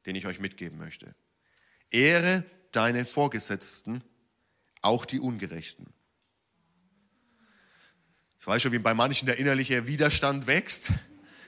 [0.06, 1.16] den ich euch mitgeben möchte.
[1.90, 4.04] Ehre deine Vorgesetzten,
[4.84, 5.88] auch die Ungerechten.
[8.40, 10.92] Ich weiß schon, wie bei manchen der innerliche Widerstand wächst.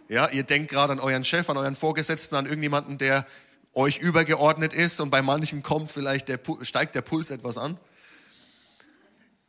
[0.07, 3.27] Ja, ihr denkt gerade an euren Chef, an euren Vorgesetzten, an irgendjemanden, der
[3.73, 7.77] euch übergeordnet ist und bei manchen kommt vielleicht der, steigt der Puls etwas an.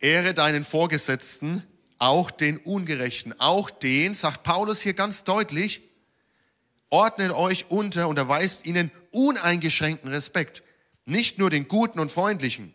[0.01, 1.63] Ehre deinen Vorgesetzten,
[1.99, 5.83] auch den Ungerechten, auch den, sagt Paulus hier ganz deutlich,
[6.91, 10.63] ordnet euch unter und erweist ihnen uneingeschränkten Respekt.
[11.05, 12.75] Nicht nur den Guten und Freundlichen,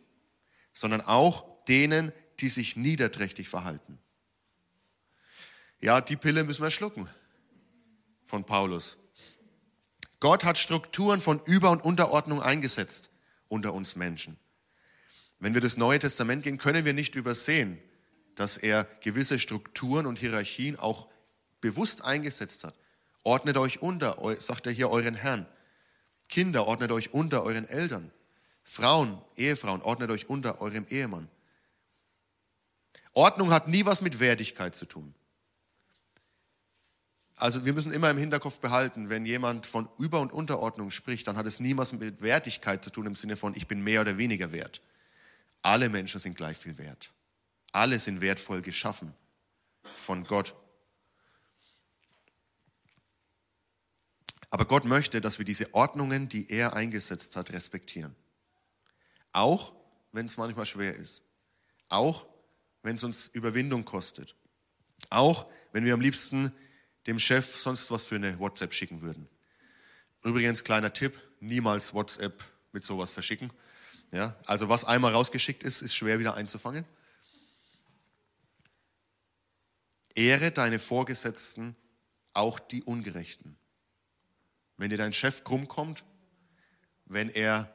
[0.74, 4.00] sondern auch denen, die sich niederträchtig verhalten.
[5.80, 7.10] Ja, die Pille müssen wir schlucken
[8.26, 8.98] von Paulus.
[10.20, 13.10] Gott hat Strukturen von Über- und Unterordnung eingesetzt
[13.48, 14.38] unter uns Menschen.
[15.40, 17.80] Wenn wir das Neue Testament gehen, können wir nicht übersehen,
[18.36, 21.10] dass er gewisse Strukturen und Hierarchien auch
[21.60, 22.76] bewusst eingesetzt hat.
[23.24, 25.48] Ordnet euch unter, sagt er hier euren Herrn.
[26.30, 28.12] Kinder, ordnet euch unter euren Eltern.
[28.64, 31.28] Frauen, Ehefrauen, ordnet euch unter eurem Ehemann.
[33.14, 35.14] Ordnung hat nie was mit Wertigkeit zu tun.
[37.36, 41.38] Also wir müssen immer im Hinterkopf behalten, wenn jemand von Über- und Unterordnung spricht, dann
[41.38, 44.18] hat es nie was mit Wertigkeit zu tun im Sinne von, ich bin mehr oder
[44.18, 44.82] weniger wert.
[45.64, 47.12] Alle Menschen sind gleich viel wert.
[47.72, 49.14] Alle sind wertvoll geschaffen
[49.84, 50.54] von Gott.
[54.52, 58.16] Aber Gott möchte, dass wir diese Ordnungen, die er eingesetzt hat, respektieren.
[59.32, 59.74] Auch
[60.12, 61.24] wenn es manchmal schwer ist.
[61.90, 62.26] Auch
[62.84, 64.36] wenn es uns Überwindung kostet.
[65.10, 66.54] Auch wenn wir am liebsten
[67.08, 69.28] dem Chef sonst was für eine WhatsApp schicken würden.
[70.24, 73.52] Übrigens, kleiner Tipp, niemals WhatsApp mit sowas verschicken.
[74.12, 76.86] Ja, also was einmal rausgeschickt ist, ist schwer wieder einzufangen.
[80.14, 81.76] Ehre deine Vorgesetzten,
[82.34, 83.58] auch die Ungerechten.
[84.78, 86.04] Wenn dir dein Chef krumm kommt,
[87.06, 87.74] wenn er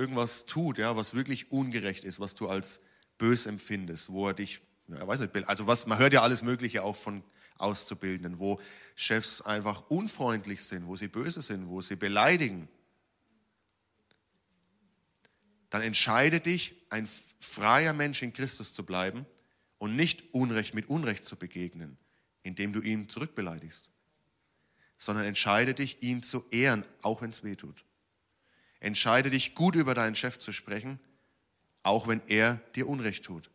[0.00, 2.80] irgendwas tut, ja, was wirklich ungerecht ist, was du als
[3.18, 6.82] bös empfindest, wo er dich, ja, weiß nicht, also was, man hört ja alles Mögliche
[6.82, 7.22] auch von
[7.58, 8.58] Auszubildenden, wo
[8.94, 12.68] Chefs einfach unfreundlich sind, wo sie böse sind, wo sie beleidigen.
[15.68, 17.06] Dann entscheide dich, ein
[17.38, 19.26] freier Mensch in Christus zu bleiben
[19.78, 21.98] und nicht Unrecht mit Unrecht zu begegnen,
[22.42, 23.90] indem du ihn zurückbeleidigst,
[24.96, 27.84] sondern entscheide dich, ihn zu ehren, auch wenn es weh tut.
[28.80, 30.98] Entscheide dich, gut über deinen Chef zu sprechen,
[31.82, 33.50] auch wenn er dir Unrecht tut.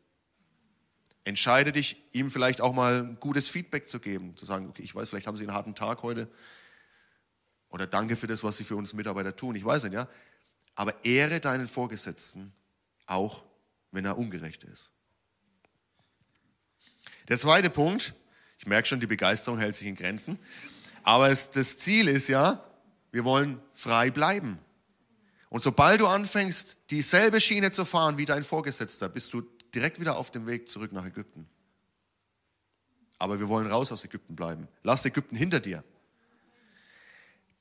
[1.23, 5.09] Entscheide dich, ihm vielleicht auch mal gutes Feedback zu geben, zu sagen, okay, ich weiß,
[5.09, 6.29] vielleicht haben Sie einen harten Tag heute
[7.69, 9.55] oder danke für das, was Sie für uns Mitarbeiter tun.
[9.55, 10.07] Ich weiß nicht, ja.
[10.75, 12.53] Aber ehre deinen Vorgesetzten,
[13.07, 13.43] auch
[13.91, 14.91] wenn er ungerecht ist.
[17.27, 18.13] Der zweite Punkt,
[18.59, 20.37] ich merke schon, die Begeisterung hält sich in Grenzen,
[21.01, 22.63] aber es, das Ziel ist ja,
[23.11, 24.59] wir wollen frei bleiben.
[25.55, 29.41] Und sobald du anfängst, dieselbe Schiene zu fahren wie dein Vorgesetzter, bist du
[29.73, 31.47] direkt wieder auf dem Weg zurück nach Ägypten.
[33.19, 34.67] Aber wir wollen raus aus Ägypten bleiben.
[34.83, 35.81] Lass Ägypten hinter dir.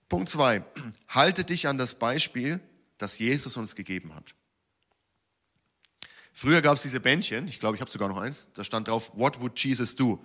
[0.09, 0.64] Punkt zwei:
[1.07, 2.59] Halte dich an das Beispiel,
[2.98, 4.35] das Jesus uns gegeben hat.
[6.33, 9.12] Früher gab es diese Bändchen, ich glaube, ich habe sogar noch eins, da stand drauf,
[9.14, 10.18] What would Jesus do?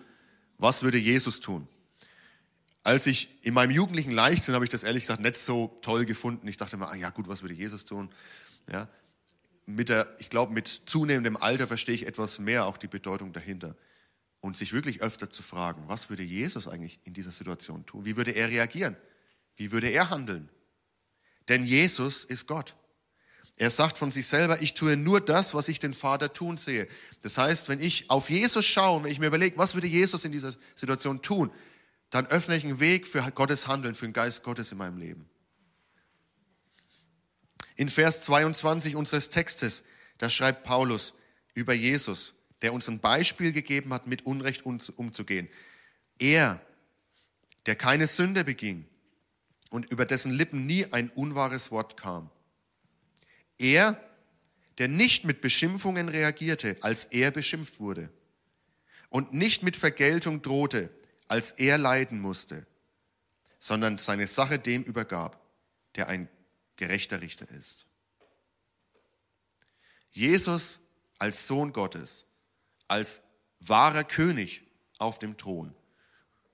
[0.57, 1.67] Was würde Jesus tun?
[2.83, 6.47] Als ich in meinem jugendlichen Leichtsinn habe ich das ehrlich gesagt nicht so toll gefunden.
[6.47, 8.09] Ich dachte mir, ah ja gut, was würde Jesus tun?
[8.71, 8.87] Ja,
[9.65, 13.75] mit der, ich glaube, mit zunehmendem Alter verstehe ich etwas mehr auch die Bedeutung dahinter.
[14.41, 18.05] und sich wirklich öfter zu fragen, was würde Jesus eigentlich in dieser Situation tun?
[18.05, 18.95] Wie würde er reagieren?
[19.57, 20.49] Wie würde er handeln?
[21.49, 22.75] Denn Jesus ist Gott.
[23.57, 26.87] Er sagt von sich selber, ich tue nur das, was ich den Vater tun sehe.
[27.21, 30.31] Das heißt, wenn ich auf Jesus schaue, wenn ich mir überlege, was würde Jesus in
[30.31, 31.51] dieser Situation tun,
[32.09, 35.29] dann öffne ich einen Weg für Gottes Handeln, für den Geist Gottes in meinem Leben.
[37.75, 39.85] In Vers 22 unseres Textes,
[40.17, 41.13] da schreibt Paulus
[41.53, 45.47] über Jesus, der uns ein Beispiel gegeben hat, mit Unrecht umzugehen.
[46.17, 46.61] Er,
[47.65, 48.85] der keine Sünde beging
[49.69, 52.29] und über dessen Lippen nie ein unwahres Wort kam
[53.59, 54.01] er,
[54.79, 58.09] der nicht mit Beschimpfungen reagierte, als er beschimpft wurde,
[59.09, 60.89] und nicht mit Vergeltung drohte,
[61.29, 62.65] als er leiden musste,
[63.59, 65.39] sondern seine Sache dem übergab,
[65.95, 66.27] der ein
[66.75, 67.85] gerechter Richter ist.
[70.11, 70.79] Jesus
[71.19, 72.25] als Sohn Gottes,
[72.87, 73.21] als
[73.59, 74.63] wahrer König
[74.97, 75.75] auf dem Thron,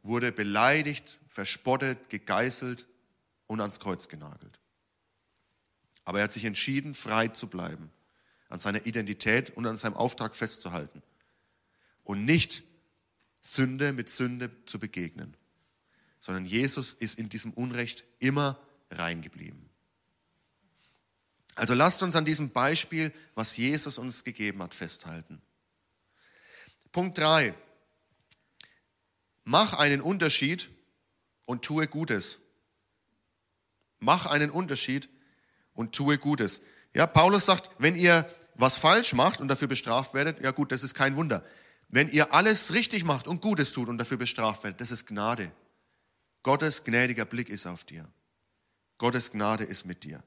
[0.03, 2.85] wurde beleidigt, verspottet, gegeißelt
[3.47, 4.59] und ans Kreuz genagelt.
[6.03, 7.91] Aber er hat sich entschieden, frei zu bleiben,
[8.49, 11.01] an seiner Identität und an seinem Auftrag festzuhalten
[12.03, 12.63] und nicht
[13.45, 15.37] Sünde mit Sünde zu begegnen,
[16.19, 19.69] sondern Jesus ist in diesem Unrecht immer reingeblieben.
[21.53, 25.41] Also lasst uns an diesem Beispiel, was Jesus uns gegeben hat, festhalten.
[26.91, 27.53] Punkt 3.
[29.43, 30.69] Mach einen Unterschied
[31.45, 32.39] und tue Gutes.
[33.99, 35.07] Mach einen Unterschied
[35.75, 36.61] und tue Gutes.
[36.95, 40.81] Ja, Paulus sagt, wenn ihr was falsch macht und dafür bestraft werdet, ja gut, das
[40.81, 41.45] ist kein Wunder.
[41.87, 45.51] Wenn ihr alles richtig macht und Gutes tut und dafür bestraft werdet, das ist Gnade.
[46.43, 48.07] Gottes gnädiger Blick ist auf dir.
[48.97, 50.23] Gottes Gnade ist mit dir.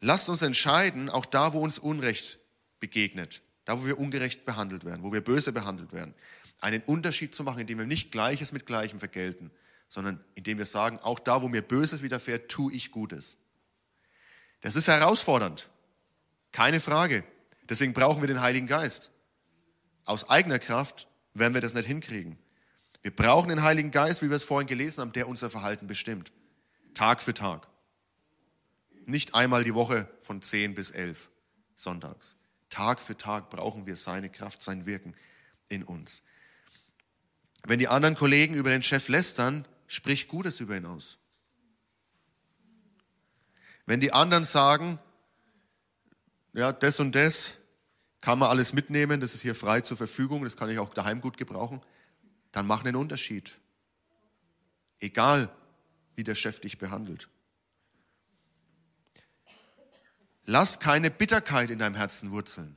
[0.00, 2.38] Lasst uns entscheiden, auch da, wo uns Unrecht
[2.78, 6.14] begegnet, da, wo wir ungerecht behandelt werden, wo wir böse behandelt werden,
[6.60, 9.50] einen Unterschied zu machen, indem wir nicht Gleiches mit Gleichem vergelten,
[9.88, 13.38] sondern indem wir sagen, auch da, wo mir Böses widerfährt, tue ich Gutes.
[14.60, 15.68] Das ist herausfordernd,
[16.52, 17.24] keine Frage.
[17.68, 19.10] Deswegen brauchen wir den Heiligen Geist.
[20.04, 22.38] Aus eigener Kraft werden wir das nicht hinkriegen.
[23.02, 26.32] Wir brauchen den Heiligen Geist, wie wir es vorhin gelesen haben, der unser Verhalten bestimmt.
[26.94, 27.66] Tag für Tag.
[29.06, 31.30] Nicht einmal die Woche von 10 bis 11
[31.74, 32.36] sonntags.
[32.70, 35.14] Tag für Tag brauchen wir seine Kraft, sein Wirken
[35.68, 36.22] in uns.
[37.62, 41.18] Wenn die anderen Kollegen über den Chef lästern, Sprich Gutes über ihn aus.
[43.86, 44.98] Wenn die anderen sagen,
[46.54, 47.52] ja, das und das
[48.20, 51.20] kann man alles mitnehmen, das ist hier frei zur Verfügung, das kann ich auch daheim
[51.20, 51.82] gut gebrauchen,
[52.52, 53.58] dann mach einen Unterschied.
[55.00, 55.50] Egal,
[56.14, 57.28] wie der Chef dich behandelt.
[60.46, 62.76] Lass keine Bitterkeit in deinem Herzen wurzeln,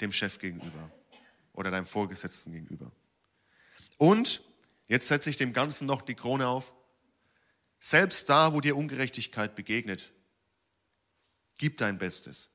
[0.00, 0.90] dem Chef gegenüber
[1.52, 2.92] oder deinem Vorgesetzten gegenüber.
[3.96, 4.42] Und
[4.86, 6.74] Jetzt setze ich dem Ganzen noch die Krone auf.
[7.80, 10.12] Selbst da, wo dir Ungerechtigkeit begegnet,
[11.58, 12.50] gib dein Bestes.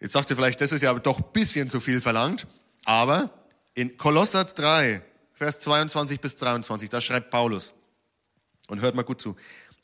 [0.00, 2.46] Jetzt sagt ihr vielleicht, das ist ja doch ein bisschen zu viel verlangt,
[2.84, 3.30] aber
[3.74, 5.02] in Kolosser 3,
[5.34, 7.74] Vers 22 bis 23, da schreibt Paulus,
[8.68, 9.36] und hört mal gut zu,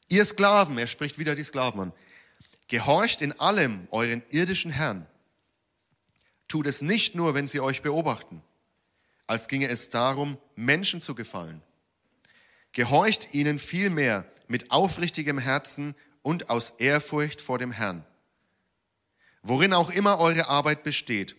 [0.08, 1.92] ihr Sklaven, er spricht wieder die Sklaven an,
[2.68, 5.06] gehorcht in allem euren irdischen Herrn.
[6.48, 8.42] Tut es nicht nur, wenn sie euch beobachten
[9.26, 11.62] als ginge es darum, Menschen zu gefallen.
[12.72, 18.04] Gehorcht ihnen vielmehr mit aufrichtigem Herzen und aus Ehrfurcht vor dem Herrn.
[19.44, 21.36] Worin auch immer eure Arbeit besteht,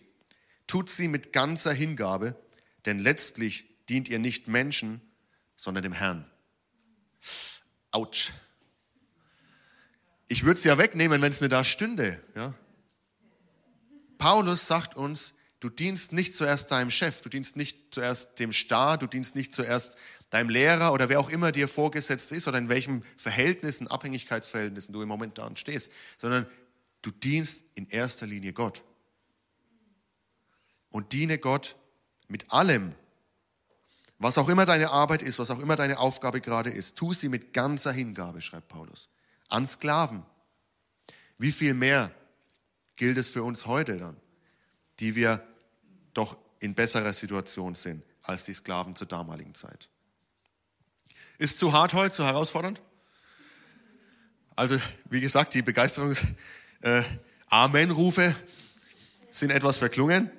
[0.66, 2.34] tut sie mit ganzer Hingabe,
[2.86, 5.00] denn letztlich dient ihr nicht Menschen,
[5.56, 6.24] sondern dem Herrn.
[7.90, 8.32] Autsch.
[10.28, 12.22] Ich würde es ja wegnehmen, wenn es nicht da stünde.
[12.34, 12.54] Ja?
[14.18, 19.00] Paulus sagt uns, Du dienst nicht zuerst deinem Chef, du dienst nicht zuerst dem Staat,
[19.00, 19.96] du dienst nicht zuerst
[20.28, 25.00] deinem Lehrer oder wer auch immer dir vorgesetzt ist oder in welchen Verhältnissen, Abhängigkeitsverhältnissen du
[25.00, 26.46] im Moment da stehst, sondern
[27.02, 28.82] du dienst in erster Linie Gott.
[30.90, 31.76] Und diene Gott
[32.28, 32.94] mit allem,
[34.18, 36.96] was auch immer deine Arbeit ist, was auch immer deine Aufgabe gerade ist.
[36.96, 39.08] Tu sie mit ganzer Hingabe, schreibt Paulus.
[39.48, 40.24] An Sklaven.
[41.38, 42.10] Wie viel mehr
[42.96, 44.16] gilt es für uns heute dann?
[45.00, 45.46] die wir
[46.14, 49.88] doch in besserer Situation sind als die Sklaven zur damaligen Zeit.
[51.38, 52.80] Ist zu hart heute, zu herausfordernd?
[54.56, 56.36] Also, wie gesagt, die Begeisterungs-Amen-Rufe
[56.82, 57.02] äh,
[59.30, 60.30] sind etwas verklungen.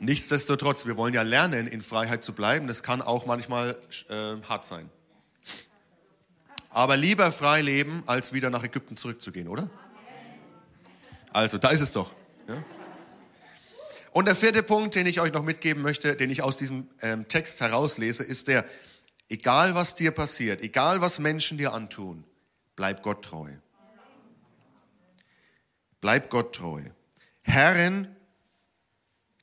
[0.00, 2.66] Nichtsdestotrotz, wir wollen ja lernen, in Freiheit zu bleiben.
[2.66, 3.78] Das kann auch manchmal
[4.08, 4.90] äh, hart sein.
[6.70, 9.70] Aber lieber frei leben, als wieder nach Ägypten zurückzugehen, oder?
[11.32, 12.12] Also, da ist es doch.
[12.48, 12.62] Ja?
[14.10, 17.26] Und der vierte Punkt, den ich euch noch mitgeben möchte, den ich aus diesem ähm,
[17.28, 18.64] Text herauslese, ist der,
[19.28, 22.24] egal was dir passiert, egal was Menschen dir antun,
[22.76, 23.50] bleib Gott treu.
[26.04, 26.82] Bleib Gott treu.
[27.40, 28.14] Herren,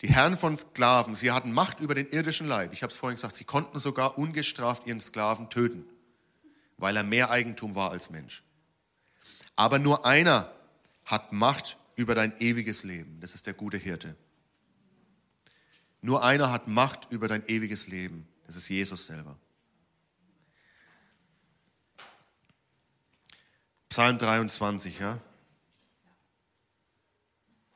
[0.03, 2.71] die Herren von Sklaven, sie hatten Macht über den irdischen Leib.
[2.71, 5.89] Ich habe es vorhin gesagt, sie konnten sogar ungestraft ihren Sklaven töten,
[6.77, 8.43] weil er mehr Eigentum war als Mensch.
[9.55, 10.53] Aber nur einer
[11.03, 13.19] hat Macht über dein ewiges Leben.
[13.21, 14.15] Das ist der gute Hirte.
[16.01, 18.27] Nur einer hat Macht über dein ewiges Leben.
[18.45, 19.35] Das ist Jesus selber.
[23.89, 25.19] Psalm 23, ja.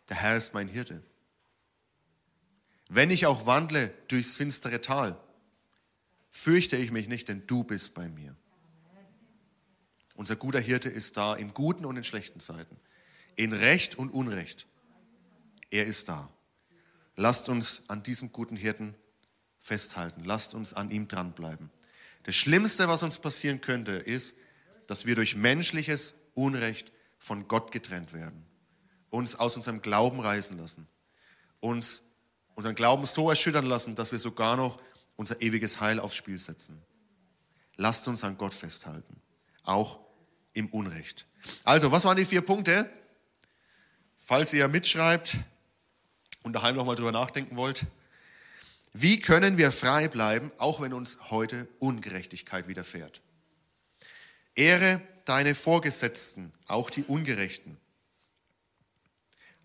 [0.10, 1.01] Der Herr ist mein Hirte.
[2.89, 5.20] Wenn ich auch wandle durchs finstere Tal,
[6.32, 8.36] fürchte ich mich nicht, denn du bist bei mir.
[10.16, 12.78] Unser guter Hirte ist da in guten und in schlechten Zeiten,
[13.36, 14.66] in Recht und Unrecht.
[15.72, 16.30] Er ist da.
[17.16, 18.95] Lasst uns an diesem guten Hirten
[19.60, 20.24] festhalten.
[20.24, 21.70] Lasst uns an ihm dranbleiben.
[22.24, 24.36] Das Schlimmste, was uns passieren könnte, ist,
[24.88, 28.45] dass wir durch menschliches Unrecht von Gott getrennt werden,
[29.16, 30.88] uns aus unserem Glauben reißen lassen,
[31.61, 32.03] uns
[32.53, 34.80] unseren Glauben so erschüttern lassen, dass wir sogar noch
[35.16, 36.82] unser ewiges Heil aufs Spiel setzen.
[37.78, 39.22] Lasst uns an Gott festhalten,
[39.63, 39.99] auch
[40.53, 41.26] im Unrecht.
[41.63, 42.89] Also, was waren die vier Punkte?
[44.18, 45.38] Falls ihr mitschreibt
[46.43, 47.86] und daheim nochmal drüber nachdenken wollt.
[48.93, 53.22] Wie können wir frei bleiben, auch wenn uns heute Ungerechtigkeit widerfährt?
[54.55, 57.78] Ehre deine Vorgesetzten, auch die Ungerechten.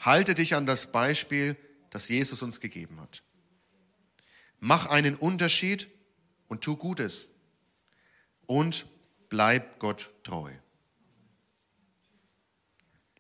[0.01, 1.57] Halte dich an das Beispiel,
[1.90, 3.22] das Jesus uns gegeben hat.
[4.59, 5.88] Mach einen Unterschied
[6.48, 7.28] und tu Gutes.
[8.46, 8.86] Und
[9.28, 10.53] bleib Gott treu.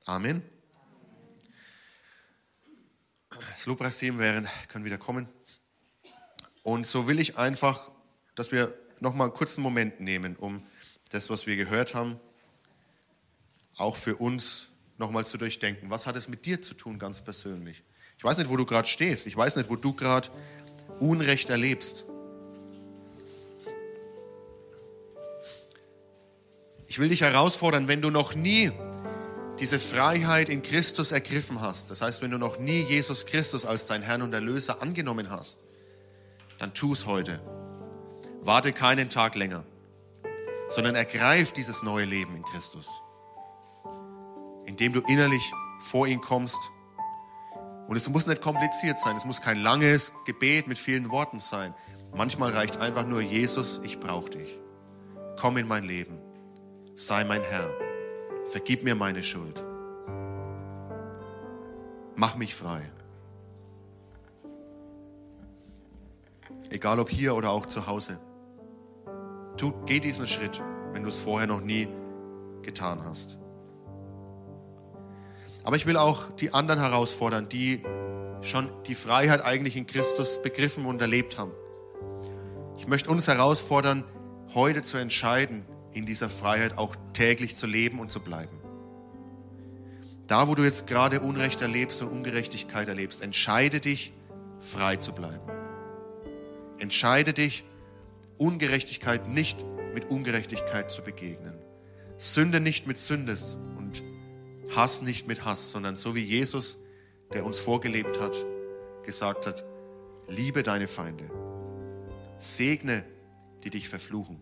[0.06, 0.42] Amen.
[3.28, 5.28] Das Lobpreisteam wären, können wieder kommen.
[6.62, 7.90] Und so will ich einfach,
[8.34, 10.66] dass wir nochmal einen kurzen Moment nehmen, um
[11.10, 12.18] das, was wir gehört haben,
[13.76, 14.69] auch für uns
[15.00, 15.90] nochmal zu durchdenken.
[15.90, 17.82] Was hat es mit dir zu tun, ganz persönlich?
[18.18, 19.26] Ich weiß nicht, wo du gerade stehst.
[19.26, 20.28] Ich weiß nicht, wo du gerade
[21.00, 22.04] Unrecht erlebst.
[26.86, 28.70] Ich will dich herausfordern, wenn du noch nie
[29.58, 33.86] diese Freiheit in Christus ergriffen hast, das heißt, wenn du noch nie Jesus Christus als
[33.86, 35.60] dein Herrn und Erlöser angenommen hast,
[36.58, 37.40] dann tu es heute.
[38.42, 39.64] Warte keinen Tag länger,
[40.70, 42.88] sondern ergreif dieses neue Leben in Christus,
[44.80, 46.58] indem du innerlich vor ihn kommst.
[47.86, 51.74] Und es muss nicht kompliziert sein, es muss kein langes Gebet mit vielen Worten sein.
[52.14, 54.58] Manchmal reicht einfach nur, Jesus, ich brauche dich.
[55.38, 56.18] Komm in mein Leben,
[56.94, 57.70] sei mein Herr.
[58.46, 59.62] Vergib mir meine Schuld.
[62.16, 62.90] Mach mich frei.
[66.70, 68.18] Egal ob hier oder auch zu Hause.
[69.58, 70.62] Tu, geh diesen Schritt,
[70.92, 71.86] wenn du es vorher noch nie
[72.62, 73.39] getan hast.
[75.64, 77.82] Aber ich will auch die anderen herausfordern, die
[78.42, 81.52] schon die Freiheit eigentlich in Christus begriffen und erlebt haben.
[82.78, 84.04] Ich möchte uns herausfordern,
[84.54, 88.56] heute zu entscheiden, in dieser Freiheit auch täglich zu leben und zu bleiben.
[90.26, 94.12] Da, wo du jetzt gerade Unrecht erlebst und Ungerechtigkeit erlebst, entscheide dich,
[94.60, 95.42] frei zu bleiben.
[96.78, 97.64] Entscheide dich,
[98.38, 101.54] Ungerechtigkeit nicht mit Ungerechtigkeit zu begegnen.
[102.16, 103.36] Sünde nicht mit Sünde
[104.74, 106.78] Hass nicht mit Hass, sondern so wie Jesus,
[107.32, 108.36] der uns vorgelebt hat,
[109.04, 109.64] gesagt hat,
[110.28, 111.30] liebe deine Feinde,
[112.38, 113.04] segne,
[113.64, 114.40] die dich verfluchen.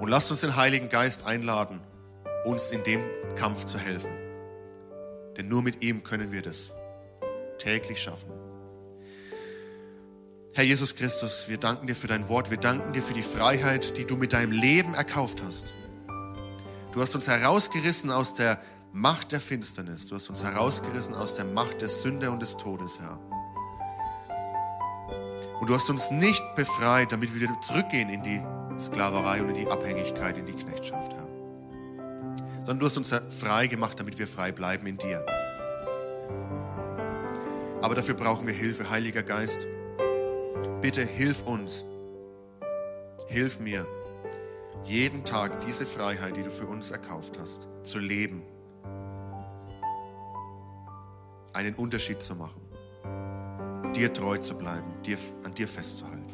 [0.00, 1.80] Und lasst uns den Heiligen Geist einladen,
[2.44, 3.00] uns in dem
[3.36, 4.10] Kampf zu helfen.
[5.36, 6.74] Denn nur mit ihm können wir das
[7.58, 8.30] täglich schaffen.
[10.54, 13.96] Herr Jesus Christus, wir danken dir für dein Wort, wir danken dir für die Freiheit,
[13.96, 15.72] die du mit deinem Leben erkauft hast.
[16.92, 18.58] Du hast uns herausgerissen aus der
[18.92, 22.98] Macht der Finsternis, du hast uns herausgerissen aus der Macht der Sünde und des Todes,
[23.00, 23.18] Herr.
[25.58, 28.42] Und du hast uns nicht befreit, damit wir wieder zurückgehen in die
[28.78, 31.28] Sklaverei und in die Abhängigkeit, in die Knechtschaft, Herr.
[32.58, 35.24] Sondern du hast uns frei gemacht, damit wir frei bleiben in dir.
[37.80, 39.66] Aber dafür brauchen wir Hilfe, Heiliger Geist.
[40.82, 41.86] Bitte hilf uns.
[43.28, 43.86] Hilf mir,
[44.84, 48.42] jeden Tag diese Freiheit, die du für uns erkauft hast, zu leben.
[51.52, 52.62] Einen Unterschied zu machen.
[53.94, 56.32] Dir treu zu bleiben, dir, an dir festzuhalten.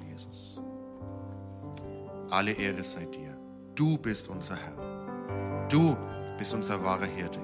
[2.31, 3.39] Alle Ehre sei dir.
[3.75, 5.67] Du bist unser Herr.
[5.69, 5.97] Du
[6.37, 7.41] bist unser wahrer Hirte,